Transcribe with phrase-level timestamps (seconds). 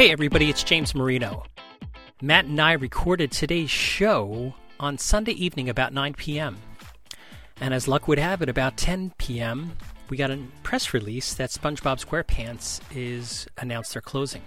[0.00, 1.44] Hey, everybody, it's James Marino.
[2.22, 6.56] Matt and I recorded today's show on Sunday evening about 9 p.m.
[7.60, 9.76] And as luck would have it, about 10 p.m.,
[10.08, 14.40] we got a press release that SpongeBob SquarePants is announced their closing.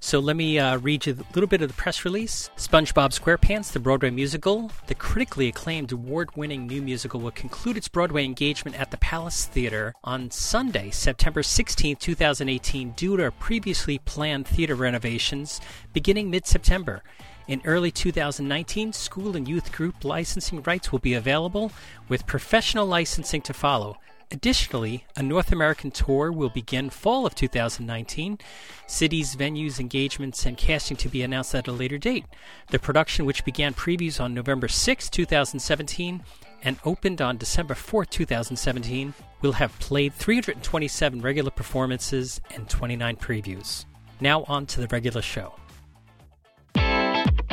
[0.00, 2.50] So let me uh, read you a little bit of the press release.
[2.56, 7.88] SpongeBob SquarePants, the Broadway musical, the critically acclaimed award winning new musical, will conclude its
[7.88, 14.46] Broadway engagement at the Palace Theater on Sunday, September 16, 2018, due to previously planned
[14.46, 15.60] theater renovations
[15.92, 17.02] beginning mid September.
[17.48, 21.72] In early 2019, school and youth group licensing rights will be available,
[22.08, 23.96] with professional licensing to follow.
[24.30, 28.38] Additionally, a North American tour will begin fall of 2019.
[28.86, 32.26] Cities, venues, engagements, and casting to be announced at a later date.
[32.70, 36.22] The production, which began previews on November 6, 2017,
[36.62, 43.86] and opened on December 4, 2017, will have played 327 regular performances and 29 previews.
[44.20, 45.54] Now on to the regular show.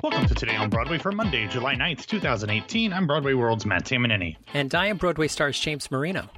[0.03, 2.91] Welcome to Today on Broadway for Monday, July 9th, 2018.
[2.91, 4.35] I'm Broadway World's Matt Tamanini.
[4.53, 6.29] And I am Broadway stars James Marino.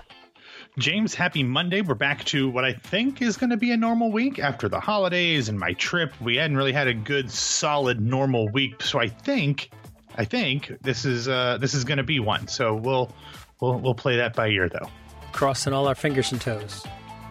[0.78, 1.82] James, happy Monday.
[1.82, 4.80] We're back to what I think is going to be a normal week after the
[4.80, 6.14] holidays and my trip.
[6.22, 9.72] We hadn't really had a good, solid, normal week, so I think,
[10.18, 12.48] I think this is uh, this is going to be one.
[12.48, 13.12] So we'll
[13.60, 14.88] we'll we'll play that by ear, though.
[15.32, 16.86] Crossing all our fingers and toes.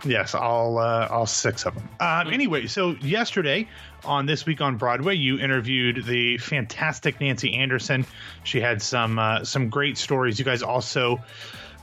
[0.04, 1.88] Yes, all uh, all six of them.
[2.00, 3.68] Um, anyway, so yesterday
[4.04, 8.06] on this week on Broadway, you interviewed the fantastic Nancy Anderson.
[8.42, 10.36] She had some uh, some great stories.
[10.36, 11.20] You guys also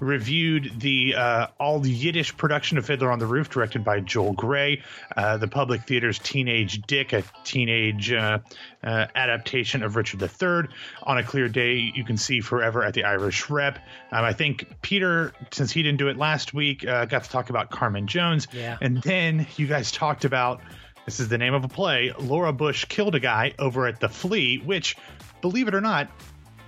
[0.03, 4.83] reviewed the uh, all Yiddish production of Fiddler on the Roof, directed by Joel Grey,
[5.17, 8.39] uh, the Public Theater's Teenage Dick, a teenage uh,
[8.83, 10.69] uh adaptation of Richard III.
[11.03, 13.79] On a clear day, you can see Forever at the Irish Rep.
[14.11, 17.49] Um, I think Peter, since he didn't do it last week, uh, got to talk
[17.49, 18.47] about Carmen Jones.
[18.51, 18.77] Yeah.
[18.81, 20.61] And then you guys talked about
[21.05, 22.13] this is the name of a play.
[22.17, 24.95] Laura Bush killed a guy over at the Flea, which,
[25.41, 26.09] believe it or not,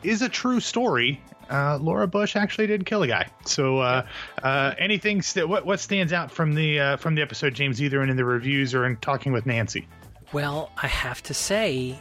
[0.05, 3.27] is a true story uh, Laura Bush actually did kill a guy.
[3.45, 4.05] So, uh,
[4.41, 8.01] uh, anything st- what what stands out from the uh, from the episode, James, either
[8.01, 9.87] in the reviews or in talking with Nancy?
[10.33, 11.97] Well, I have to say,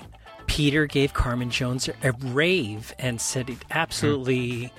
[0.46, 4.72] Peter gave Carmen Jones a rave and said it absolutely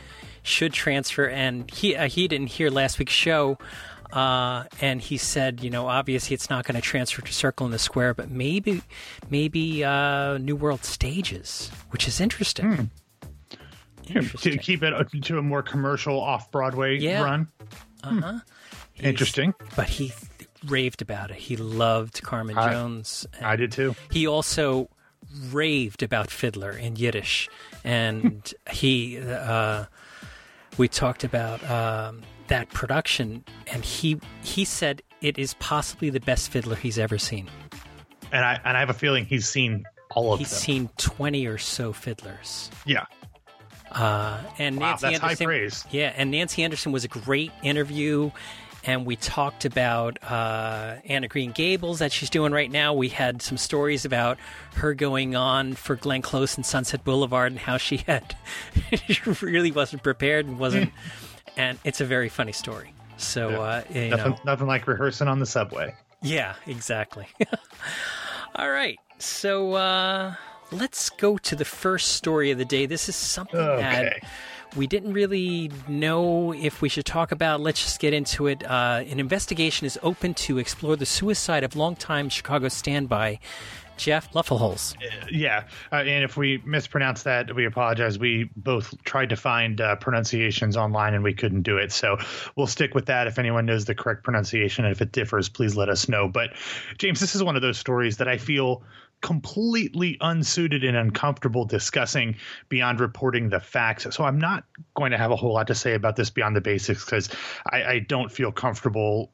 [0.44, 1.28] should transfer.
[1.28, 3.58] And he uh, he didn't hear last week's show.
[4.12, 7.74] Uh, and he said, you know, obviously it's not going to transfer to Circle in
[7.74, 8.81] the Square, but maybe,
[9.30, 12.72] maybe uh, New World stages, which is interesting.
[12.72, 12.84] Hmm
[14.06, 14.94] to keep it
[15.24, 17.24] to a more commercial off Broadway yeah.
[17.24, 17.48] run.
[18.04, 18.40] Uh huh.
[18.98, 19.06] Hmm.
[19.06, 19.54] Interesting.
[19.76, 20.14] But he
[20.66, 21.38] raved about it.
[21.38, 23.28] He loved Carmen I, Jones.
[23.42, 23.96] I did too.
[24.12, 24.90] He also
[25.52, 27.50] raved about Fiddler in Yiddish,
[27.84, 29.86] and he uh,
[30.78, 36.50] we talked about um, that production, and he he said it is possibly the best
[36.50, 37.50] Fiddler he's ever seen.
[38.32, 40.56] And I and I have a feeling he's seen all of he's them.
[40.56, 42.70] He's seen twenty or so fiddlers.
[42.86, 43.06] Yeah.
[43.91, 45.85] Uh, and wow, Nancy that's Anderson, high praise.
[45.91, 48.31] Yeah, and Nancy Anderson was a great interview.
[48.88, 52.94] And we talked about uh, Anne of Green Gables that she's doing right now.
[52.94, 54.38] We had some stories about
[54.75, 58.35] her going on for Glenn Close and Sunset Boulevard and how she had
[59.07, 60.91] she really wasn't prepared and wasn't.
[61.57, 62.94] and it's a very funny story.
[63.17, 63.57] So yeah.
[63.57, 64.38] uh, nothing, know.
[64.46, 65.96] nothing like rehearsing on the subway.
[66.22, 67.28] Yeah, exactly.
[68.56, 70.35] All right, so uh,
[70.72, 72.86] let's go to the first story of the day.
[72.86, 74.20] This is something okay.
[74.22, 74.30] that
[74.76, 77.62] we didn't really know if we should talk about.
[77.62, 78.64] Let's just get into it.
[78.64, 83.40] Uh, an investigation is open to explore the suicide of longtime Chicago standby
[83.98, 84.96] Jeff Loeffelholz.
[84.98, 88.20] Uh, yeah, uh, and if we mispronounce that, we apologize.
[88.20, 92.18] We both tried to find uh, pronunciations online and we couldn't do it, so
[92.56, 93.28] we'll stick with that.
[93.28, 96.28] If anyone knows the correct pronunciation, and if it differs, please let us know.
[96.28, 96.52] But
[96.97, 98.84] James, this is one of those stories that I feel
[99.22, 102.36] completely unsuited and uncomfortable discussing
[102.70, 104.08] beyond reporting the facts.
[104.12, 104.66] So I'm not
[104.96, 107.30] going to have a whole lot to say about this beyond the basics because
[107.72, 109.31] I, I don't feel comfortable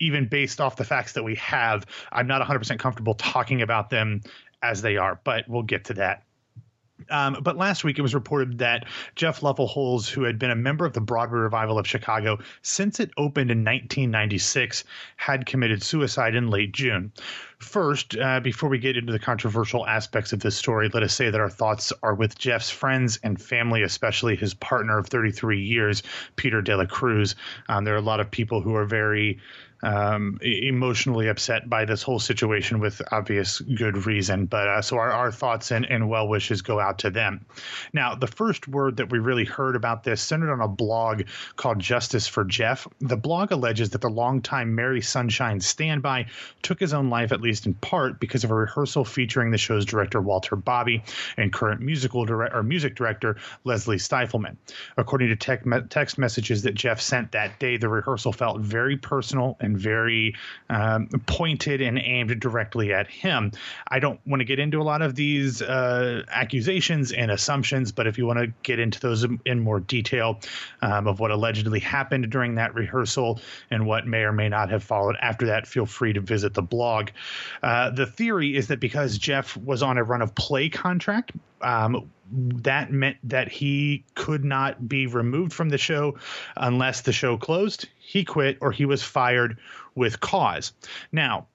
[0.00, 4.22] even based off the facts that we have, I'm not 100% comfortable talking about them
[4.62, 6.24] as they are, but we'll get to that.
[7.10, 10.84] Um, but last week it was reported that Jeff Loeffelholz, who had been a member
[10.84, 14.84] of the Broadway revival of Chicago since it opened in 1996,
[15.16, 17.12] had committed suicide in late June.
[17.62, 21.30] First, uh, before we get into the controversial aspects of this story, let us say
[21.30, 26.02] that our thoughts are with Jeff's friends and family, especially his partner of 33 years,
[26.34, 27.36] Peter De La Cruz.
[27.68, 29.38] Um, there are a lot of people who are very
[29.82, 34.46] um, emotionally upset by this whole situation with obvious good reason.
[34.46, 37.44] But uh, so our, our thoughts and, and well wishes go out to them.
[37.92, 41.22] Now, the first word that we really heard about this centered on a blog
[41.56, 42.86] called Justice for Jeff.
[43.00, 46.26] The blog alleges that the longtime Mary Sunshine standby
[46.62, 49.84] took his own life, at least in part, because of a rehearsal featuring the show's
[49.84, 51.02] director Walter Bobbie
[51.36, 54.56] and current musical dire- or music director Leslie Stifelman.
[54.96, 58.96] According to tech me- text messages that Jeff sent that day, the rehearsal felt very
[58.96, 60.34] personal and very
[60.70, 63.52] um, pointed and aimed directly at him.
[63.88, 68.06] I don't want to get into a lot of these uh, accusations and assumptions, but
[68.06, 70.40] if you want to get into those in more detail
[70.80, 73.40] um, of what allegedly happened during that rehearsal
[73.70, 76.62] and what may or may not have followed after that, feel free to visit the
[76.62, 77.10] blog.
[77.62, 82.10] Uh, the theory is that because Jeff was on a run of play contract, um,
[82.32, 86.18] that meant that he could not be removed from the show
[86.56, 89.58] unless the show closed, he quit, or he was fired
[89.94, 90.72] with cause.
[91.12, 91.46] Now,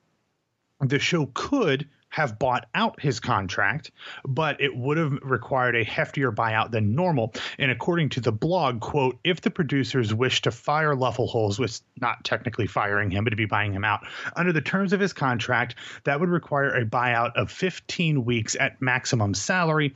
[0.79, 1.87] the show could
[2.17, 3.91] have bought out his contract,
[4.25, 7.31] but it would have required a heftier buyout than normal.
[7.59, 12.23] And according to the blog, quote, if the producers wish to fire Loeffelholz, which not
[12.23, 13.99] technically firing him, but to be buying him out,
[14.35, 15.75] under the terms of his contract,
[16.05, 19.93] that would require a buyout of 15 weeks at maximum salary.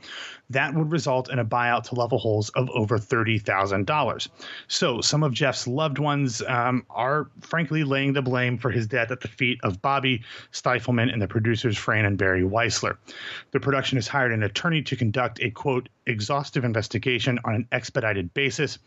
[0.52, 4.28] That would result in a buyout to Loeffelholz of over $30,000.
[4.68, 9.10] So some of Jeff's loved ones um, are frankly laying the blame for his death
[9.10, 10.22] at the feet of Bobbie
[10.52, 12.96] Stifelman and the producers Fran and Barry Weissler.
[13.50, 18.34] The production has hired an attorney to conduct a quote exhaustive investigation on an expedited
[18.34, 18.78] basis.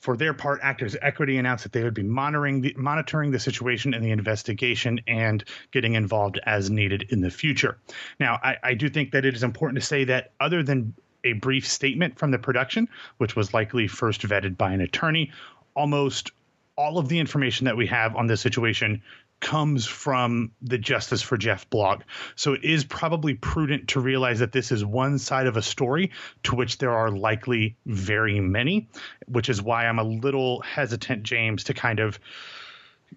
[0.00, 3.92] For their part, Actors Equity announced that they would be monitoring the, monitoring the situation
[3.92, 7.76] and the investigation and getting involved as needed in the future.
[8.18, 11.34] Now, I, I do think that it is important to say that other than a
[11.34, 12.88] brief statement from the production,
[13.18, 15.32] which was likely first vetted by an attorney,
[15.74, 16.32] almost
[16.76, 19.02] all of the information that we have on this situation
[19.40, 22.02] comes from the Justice for Jeff blog.
[22.36, 26.10] So it is probably prudent to realize that this is one side of a story
[26.44, 28.88] to which there are likely very many,
[29.26, 32.18] which is why I'm a little hesitant, James, to kind of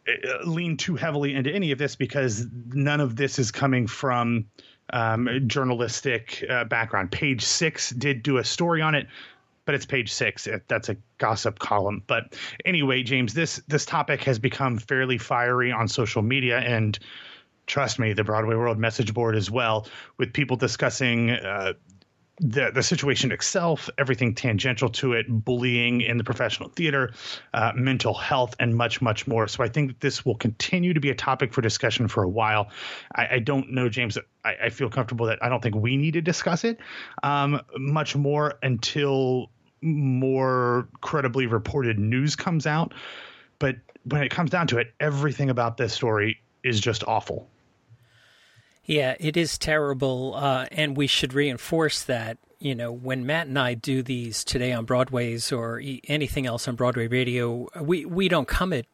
[0.08, 4.46] uh, lean too heavily into any of this because none of this is coming from
[4.92, 7.12] um, journalistic uh, background.
[7.12, 9.08] Page six did do a story on it
[9.66, 10.48] but it's page six.
[10.68, 12.04] That's a gossip column.
[12.08, 16.98] But anyway, James, this this topic has become fairly fiery on social media, and
[17.66, 19.88] trust me, the Broadway World message board as well,
[20.18, 21.74] with people discussing uh,
[22.44, 27.14] the the situation itself, everything tangential to it, bullying in the professional theater,
[27.54, 29.48] uh, mental health, and much much more.
[29.48, 32.70] So I think this will continue to be a topic for discussion for a while.
[33.16, 34.18] I, I don't know, James.
[34.44, 36.80] I, I, feel comfortable that I don't think we need to discuss it
[37.24, 39.50] um, much more until
[39.82, 42.94] more credibly reported news comes out.
[43.60, 47.50] But when it comes down to it, everything about this story is just awful.
[48.86, 52.38] Yeah, it is terrible, uh, and we should reinforce that.
[52.60, 56.76] You know, when Matt and I do these today on Broadway's or anything else on
[56.76, 58.86] Broadway radio, we we don't come at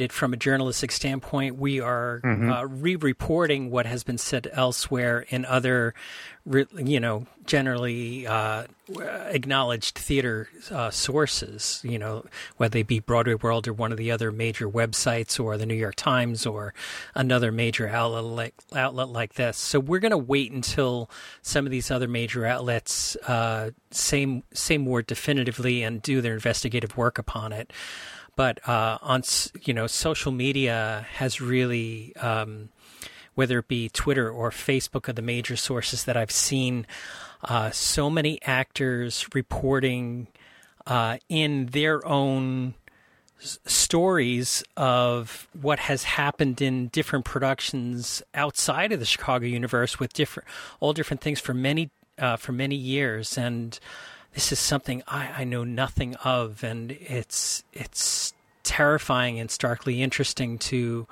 [0.00, 1.56] it from a journalistic standpoint.
[1.56, 2.50] We are mm-hmm.
[2.50, 5.94] uh, re-reporting what has been said elsewhere in other,
[6.76, 8.64] you know, generally uh,
[9.28, 11.80] acknowledged theater uh, sources.
[11.84, 12.24] You know,
[12.56, 15.74] whether they be Broadway World or one of the other major websites, or the New
[15.74, 16.74] York Times, or
[17.14, 19.56] another major outlet like, outlet like this.
[19.56, 21.10] So we're going to wait until
[21.42, 26.96] some of these other major outlets uh, say say more definitively and do their investigative
[26.96, 27.72] work upon it
[28.40, 29.22] but uh, on
[29.64, 32.70] you know social media has really um,
[33.34, 36.86] whether it be Twitter or Facebook are the major sources that I've seen.
[37.44, 40.26] Uh, so many actors reporting
[40.86, 42.72] uh, in their own
[43.40, 50.48] stories of what has happened in different productions outside of the Chicago universe with different
[50.80, 53.78] all different things for many uh, for many years and
[54.34, 58.32] this is something I, I know nothing of, and it's it's
[58.62, 61.06] terrifying and starkly interesting to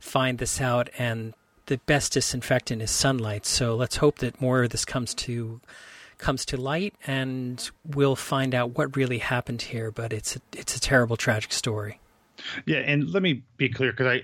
[0.00, 0.88] find this out.
[0.98, 1.34] And
[1.66, 3.46] the best disinfectant is sunlight.
[3.46, 5.60] So let's hope that more of this comes to
[6.18, 9.90] comes to light, and we'll find out what really happened here.
[9.90, 12.00] But it's a, it's a terrible, tragic story.
[12.66, 14.20] Yeah, and let me be clear because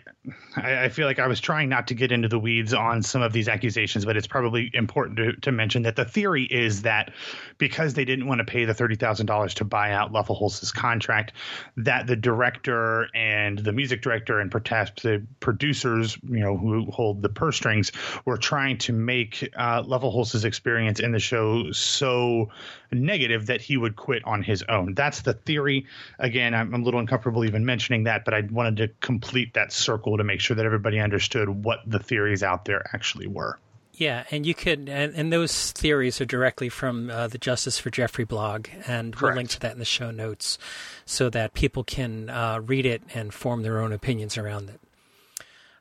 [0.56, 3.22] I, I, feel like I was trying not to get into the weeds on some
[3.22, 7.12] of these accusations, but it's probably important to, to mention that the theory is that
[7.58, 11.32] because they didn't want to pay the thirty thousand dollars to buy out Loeffelholz's contract,
[11.76, 17.22] that the director and the music director and perhaps the producers, you know, who hold
[17.22, 17.92] the purse strings,
[18.24, 22.50] were trying to make uh, Loeffelholz's experience in the show so
[22.92, 24.94] negative that he would quit on his own.
[24.94, 25.86] That's the theory.
[26.18, 29.72] Again, I'm a little uncomfortable even mentioning mentioning that, but I wanted to complete that
[29.72, 33.58] circle to make sure that everybody understood what the theories out there actually were.
[33.94, 37.90] Yeah, and you could, and, and those theories are directly from uh, the Justice for
[37.90, 39.22] Jeffrey blog, and Correct.
[39.22, 40.58] we'll link to that in the show notes
[41.04, 44.80] so that people can uh, read it and form their own opinions around it.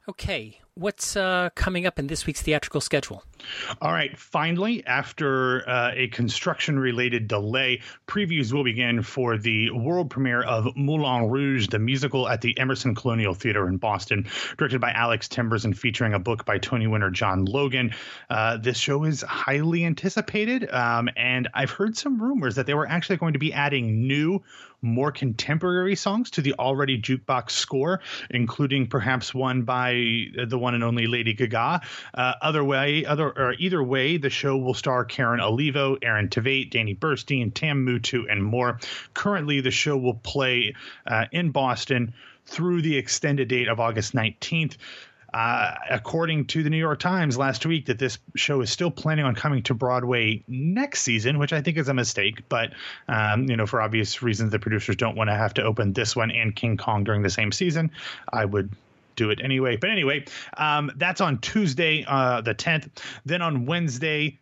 [0.10, 3.24] Okay, what's uh, coming up in this week's theatrical schedule?
[3.82, 10.10] All right, finally, after uh, a construction related delay, previews will begin for the world
[10.10, 14.92] premiere of Moulin Rouge, the musical at the Emerson Colonial Theater in Boston, directed by
[14.92, 17.94] Alex Timbers and featuring a book by Tony winner John Logan.
[18.30, 22.88] Uh, this show is highly anticipated, um, and I've heard some rumors that they were
[22.88, 24.44] actually going to be adding new
[24.82, 29.94] more contemporary songs to the already jukebox score, including perhaps one by
[30.48, 31.82] the one and only Lady Gaga.
[32.14, 36.70] Uh, other way, other or either way, the show will star Karen Olivo, Aaron Tveit,
[36.72, 38.80] Danny Burstein, Tam Mutu, and more.
[39.14, 40.76] Currently, the show will play
[41.08, 42.14] uh, in Boston
[42.46, 44.78] through the extended date of August 19th.
[45.34, 49.24] Uh, according to the New York Times last week, that this show is still planning
[49.24, 52.44] on coming to Broadway next season, which I think is a mistake.
[52.50, 52.74] But
[53.08, 56.18] um, you know, for obvious reasons, the producers don't want to have to open this
[56.18, 57.92] one and King Kong during the same season.
[58.34, 58.72] I would
[59.16, 59.78] do it anyway.
[59.78, 60.26] But anyway,
[60.58, 62.90] um, that's on Tuesday, uh, the 10th.
[63.26, 64.40] Then on Wednesday,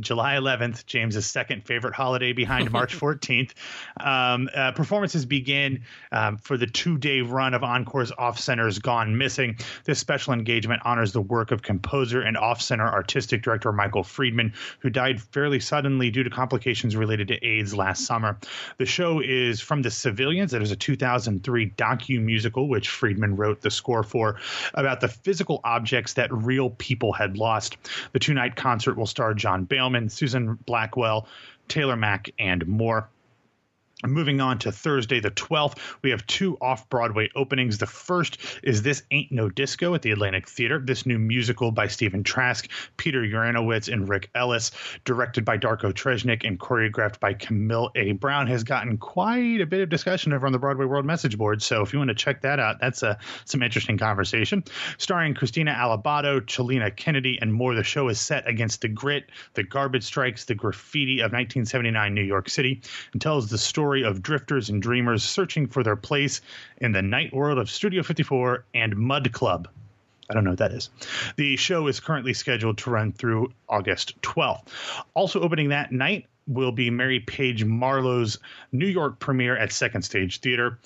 [0.00, 3.52] July 11th, James's second favorite holiday behind March 14th.
[3.98, 9.18] Um, uh, performances begin um, for the two day run of Encore's Off Center's Gone
[9.18, 9.58] Missing.
[9.84, 14.52] This special engagement honors the work of composer and off center artistic director Michael Friedman,
[14.78, 18.38] who died fairly suddenly due to complications related to AIDS last summer.
[18.78, 20.54] The show is from The Civilians.
[20.54, 24.38] It is a 2003 docu musical, which Friedman wrote the score for,
[24.74, 27.76] about the physical objects that real people had lost.
[28.12, 29.87] The two night concert will star John Bale.
[30.08, 31.28] Susan Blackwell,
[31.68, 33.08] Taylor Mac, and more.
[34.06, 37.78] Moving on to Thursday, the 12th, we have two off Broadway openings.
[37.78, 41.88] The first is This Ain't No Disco at the Atlantic Theater, this new musical by
[41.88, 44.70] Stephen Trask, Peter Yanowitz, and Rick Elice,
[45.04, 48.12] directed by Darko Tresnjak and choreographed by Camille A.
[48.12, 51.60] Brown, has gotten quite a bit of discussion over on the Broadway World Message Board.
[51.60, 54.62] So if you want to check that out, that's a, some interesting conversation.
[54.98, 59.64] Starring Krystina Alabado, Chilina Kennedy, and more, the show is set against the grit, the
[59.64, 62.80] garbage strikes, the graffiti of 1979 New York City,
[63.12, 66.40] and tells the story of drifters and dreamers searching for their place
[66.78, 69.68] in the night world of Studio 54 and Mud Club.
[70.30, 70.90] I don't know what that is.
[71.36, 74.68] The show is currently scheduled to run through August 12th.
[75.14, 78.38] Also opening that night will be Mary Page Marlowe's
[78.72, 80.78] New York premiere at Second Stage Theater.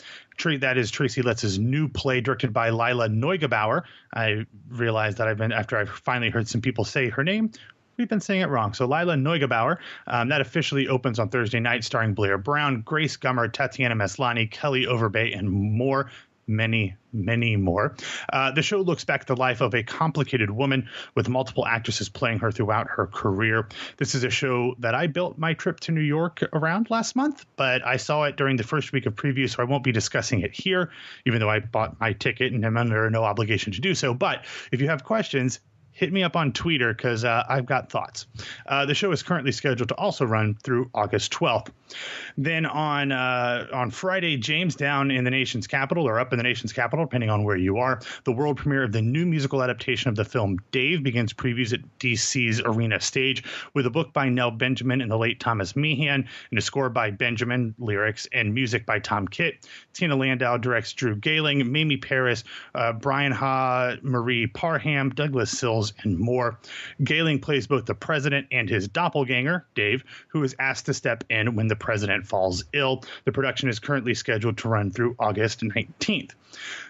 [0.45, 3.83] That is Tracy Letts' new play directed by Lila Neugebauer.
[4.13, 7.53] I realized that I've been, after I've finally heard some people say her name,
[7.97, 8.75] we've been saying it wrong.
[8.75, 13.53] So Lila Neugebauer, um, that officially opens on Thursday night, starring Blair Brown, Grace Gummer,
[13.53, 16.11] Tatiana Maslany, Kellie Overbey, and more.
[16.49, 17.95] Many, many more.
[18.33, 22.09] Uh, the show looks back at the life of a complicated woman with multiple actresses
[22.09, 23.69] playing her throughout her career.
[23.97, 27.47] This is a show that I built my trip to New York around last month,
[27.55, 30.41] but I saw it during the first week of preview, so I won't be discussing
[30.41, 30.91] it here,
[31.27, 34.13] even though I bought my ticket and I'm under no obligation to do so.
[34.13, 35.61] But if you have questions,
[35.93, 38.27] hit me up on Twitter because uh, I've got thoughts.
[38.67, 41.69] Uh, the show is currently scheduled to also run through August 12th.
[42.39, 46.43] Then on uh, on Friday, James down in the nation's capital or up in the
[46.43, 50.09] nation's capital, depending on where you are, the world premiere of the new musical adaptation
[50.09, 53.45] of the film Dave begins previews at DC's Arena Stage
[53.75, 57.11] with a book by Nell Benjamin and the late Thomas Meehan and a score by
[57.11, 59.69] Benjamin, lyrics and music by Tom Kitt.
[59.93, 62.45] Tina Landau directs Drew Gehling, Mamie Parris,
[62.75, 66.59] uh, Bryonha, Marie Parham, Douglas Sills, and more.
[67.03, 71.57] Gehling plays both the president and his doppelganger, Dave, who is asked to step in
[71.57, 73.03] when the president falls ill.
[73.25, 76.33] The production is currently scheduled to run through August 19th.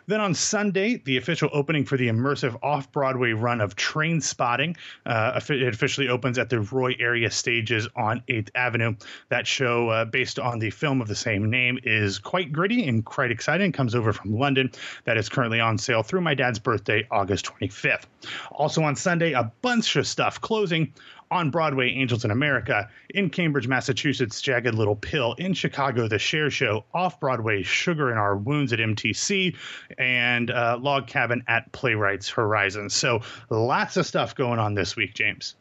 [0.06, 4.76] Then on Sunday, the official opening for the immersive off Broadway run of Trainspotting.
[5.06, 8.94] Uh, it officially opens at the Roy Arias Stages on 8th Avenue.
[9.28, 13.04] That show, uh, based on the film of the same name, is quite gritty and
[13.04, 13.72] quite exciting.
[13.72, 14.70] Comes over from London.
[15.04, 18.04] That is currently on sale through my dad's birthday, August 25th.
[18.50, 20.92] Also on Sunday, a bunch of stuff closing
[21.32, 26.50] on Broadway, Angels in America, in Cambridge, Massachusetts, Jagged Little Pill, in Chicago, The Cher
[26.50, 29.56] Show, off Broadway, Sugar in Our Wounds at MTC,
[29.98, 32.90] and uh, Log Cabin at Playwrights Horizon.
[32.90, 35.56] So lots of stuff going on this week, James.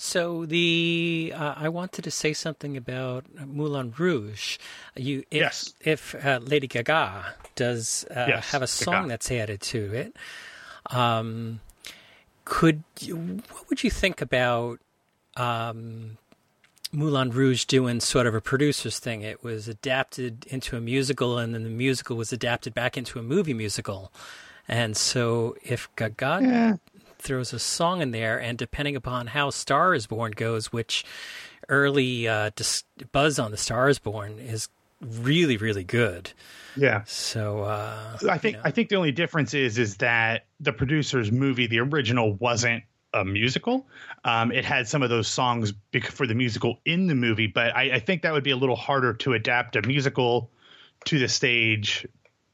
[0.00, 4.58] So the uh, I wanted to say something about Moulin Rouge.
[4.94, 5.74] You, if, yes.
[5.80, 9.08] if uh, Lady Gaga does uh, yes, have a song Gaga.
[9.08, 10.16] that's added to it,
[10.90, 11.60] um,
[12.44, 13.16] could you,
[13.50, 14.78] what would you think about
[15.38, 16.18] um,
[16.92, 19.22] Moulin Rouge doing sort of a producer's thing.
[19.22, 23.22] It was adapted into a musical, and then the musical was adapted back into a
[23.22, 24.12] movie musical.
[24.66, 26.76] And so, if Gaga yeah.
[27.18, 31.04] throws a song in there, and depending upon how Star is Born goes, which
[31.68, 34.68] early uh, dis- buzz on the Star is Born is
[35.00, 36.32] really, really good.
[36.76, 37.02] Yeah.
[37.06, 38.62] So uh, I think you know.
[38.64, 42.84] I think the only difference is is that the producer's movie, the original, wasn't
[43.14, 43.86] a musical.
[44.24, 45.72] Um, it had some of those songs
[46.02, 48.76] for the musical in the movie, but I, I, think that would be a little
[48.76, 50.50] harder to adapt a musical
[51.06, 52.06] to the stage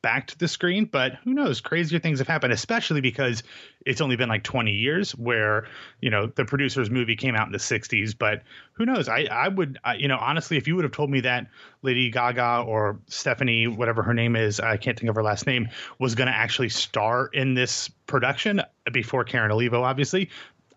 [0.04, 0.84] back to the screen.
[0.84, 1.62] But who knows?
[1.62, 3.42] Crazier things have happened, especially because
[3.86, 5.66] it's only been like 20 years where,
[6.02, 8.14] you know, the producer's movie came out in the 60s.
[8.16, 8.42] But
[8.74, 9.08] who knows?
[9.08, 11.46] I, I would, I, you know, honestly, if you would have told me that
[11.80, 15.70] Lady Gaga or Stefani, whatever her name is, I can't think of her last name,
[15.98, 18.60] was going to actually star in this production
[18.92, 20.28] before Karen Olivo, obviously,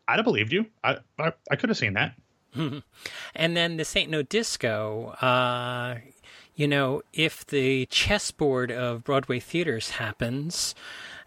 [0.08, 0.68] I'd have believed you.
[0.86, 2.16] I, I, I could have seen that.
[3.36, 5.10] And then this ain't no disco.
[5.22, 5.98] Uh,
[6.58, 10.74] you know, if the chessboard of Broadway theaters happens,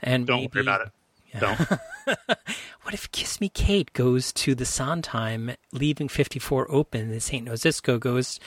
[0.03, 0.93] and don't maybe, worry about it.
[1.39, 1.59] Don't.
[2.83, 7.11] what if Kiss Me Kate goes to the Sondheim, leaving 54 open?
[7.11, 7.47] This St.
[7.47, 8.41] no disco goes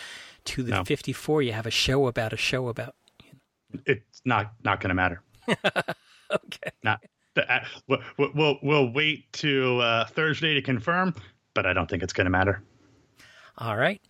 [0.44, 0.84] to the no.
[0.84, 1.42] 54.
[1.44, 2.96] You have a show about a show about.
[3.24, 3.80] You know.
[3.86, 5.22] It's not not going to matter.
[5.48, 6.72] okay.
[6.84, 7.02] Not.
[7.38, 8.00] Uh, we'll,
[8.36, 11.16] we'll, we'll wait to uh, Thursday to confirm,
[11.54, 12.62] but I don't think it's going to matter.
[13.58, 14.02] All right.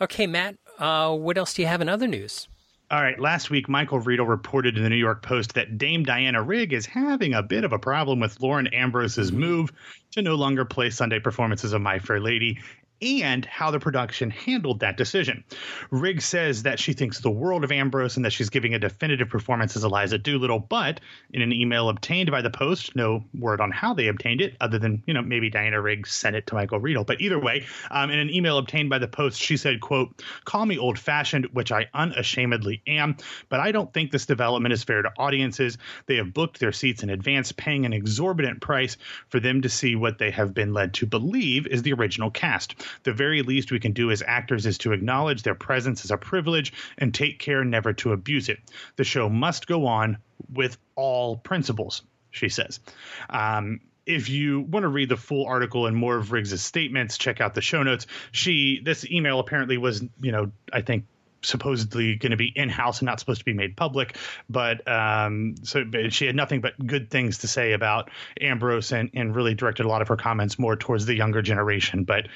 [0.00, 2.48] Okay, Matt, uh, what else do you have in other news?
[2.90, 3.20] All right.
[3.20, 6.86] Last week, Michael Riedel reported in the New York Post that Dame Diana Rigg is
[6.86, 9.70] having a bit of a problem with Lauren Ambrose's move
[10.10, 12.58] to no longer play Sunday performances of My Fair Lady
[13.02, 15.44] and how the production handled that decision.
[15.90, 19.28] Riggs says that she thinks the world of Ambrose and that she's giving a definitive
[19.28, 21.00] performance as Eliza Doolittle, but
[21.32, 24.78] in an email obtained by the Post, no word on how they obtained it, other
[24.78, 27.04] than, you know, maybe Diana Riggs sent it to Michael Riedel.
[27.04, 30.66] But either way, um, in an email obtained by the Post, she said, quote, call
[30.66, 33.16] me old fashioned, which I unashamedly am,
[33.48, 35.78] but I don't think this development is fair to audiences.
[36.06, 38.96] They have booked their seats in advance, paying an exorbitant price
[39.28, 42.74] for them to see what they have been led to believe is the original cast
[43.02, 46.16] the very least we can do as actors is to acknowledge their presence as a
[46.16, 48.58] privilege and take care never to abuse it.
[48.96, 50.18] The show must go on
[50.52, 52.80] with all principles, she says.
[53.28, 57.40] Um, if you want to read the full article and more of Riggs's statements, check
[57.40, 58.06] out the show notes.
[58.32, 61.04] She this email apparently was, you know, I think
[61.42, 64.16] supposedly going to be in house and not supposed to be made public.
[64.48, 69.10] But um, so but she had nothing but good things to say about Ambrose and,
[69.14, 72.04] and really directed a lot of her comments more towards the younger generation.
[72.04, 72.28] But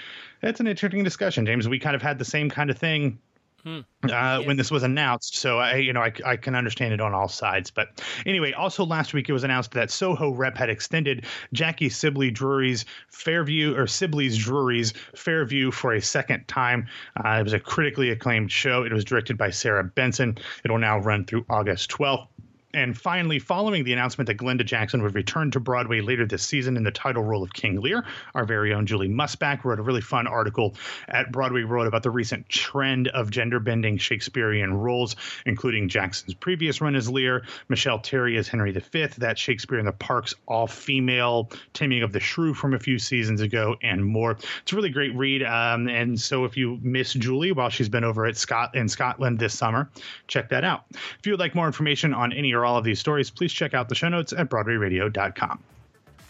[0.49, 1.69] it's an interesting discussion, James.
[1.69, 3.19] We kind of had the same kind of thing
[3.65, 3.81] Hmm.
[4.03, 4.39] Uh, yeah.
[4.41, 5.37] when this was announced.
[5.37, 7.71] So I, you know, I, I, can understand it on all sides.
[7.71, 12.35] But anyway, also last week it was announced that Soho Rep had extended Jackie Sibblies
[12.35, 16.87] Drury's Fairview or Sibblies Drury's Fairview for a second time.
[17.25, 18.85] Uh, it was a critically acclaimed show.
[18.85, 20.37] It was directed by Sarah Benson.
[20.63, 22.29] It will now run through August 12th.
[22.75, 26.77] And finally, following the announcement that Glenda Jackson would return to Broadway later this season
[26.77, 30.01] in the title role of King Lear, our very own Julie Musbach wrote a really
[30.01, 30.75] fun article
[31.09, 35.15] at Broadway World about the recent trend of gender bending Shakespearean roles,
[35.47, 39.93] including Jackson's previous run as Lear, Michelle Terry as Henry V, that Shakespeare in the
[39.93, 44.33] Park's all female Taming of the Shrew from a few seasons ago, and more.
[44.63, 45.45] It's a really great read.
[45.45, 49.39] Um, and so if you miss Julie while she's been over at Scott in Scotland
[49.39, 49.91] this summer,
[50.27, 50.85] check that out.
[50.91, 53.75] If you would like more information on any or all of these stories, please check
[53.75, 55.63] out the show notes at BroadwayRadio.com.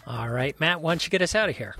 [0.07, 1.75] All right, Matt, why don't you get us out of here?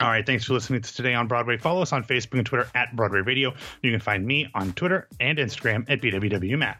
[0.00, 1.56] All right, thanks for listening to Today on Broadway.
[1.56, 3.54] Follow us on Facebook and Twitter at Broadway Radio.
[3.82, 6.76] You can find me on Twitter and Instagram at BWWMatt.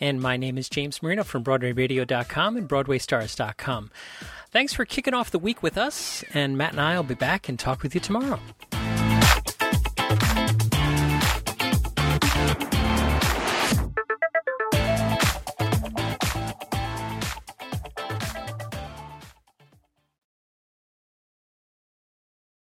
[0.00, 3.90] And my name is James Marino from BroadwayRadio.com and BroadwayStars.com.
[4.50, 7.48] Thanks for kicking off the week with us, and Matt and I will be back
[7.48, 8.40] and talk with you tomorrow.